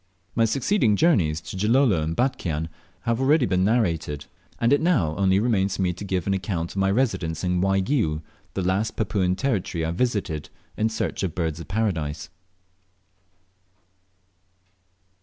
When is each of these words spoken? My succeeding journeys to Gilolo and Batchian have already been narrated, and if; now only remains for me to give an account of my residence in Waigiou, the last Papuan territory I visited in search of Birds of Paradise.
My 0.33 0.45
succeeding 0.45 0.95
journeys 0.95 1.39
to 1.41 1.55
Gilolo 1.55 2.01
and 2.01 2.15
Batchian 2.17 2.69
have 3.01 3.21
already 3.21 3.45
been 3.45 3.63
narrated, 3.63 4.25
and 4.59 4.73
if; 4.73 4.81
now 4.81 5.15
only 5.15 5.39
remains 5.39 5.75
for 5.75 5.83
me 5.83 5.93
to 5.93 6.03
give 6.03 6.25
an 6.25 6.33
account 6.33 6.71
of 6.71 6.77
my 6.77 6.89
residence 6.89 7.43
in 7.43 7.61
Waigiou, 7.61 8.21
the 8.55 8.63
last 8.63 8.95
Papuan 8.95 9.35
territory 9.35 9.85
I 9.85 9.91
visited 9.91 10.49
in 10.75 10.89
search 10.89 11.21
of 11.21 11.35
Birds 11.35 11.59
of 11.59 11.67
Paradise. 11.67 12.29